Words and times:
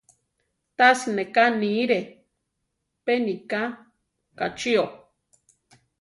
Tasi 0.77 1.09
ne 1.15 1.23
ká 1.35 1.45
niire, 1.59 1.99
pe 3.03 3.13
nika 3.25 3.61
kachío. 4.37 4.85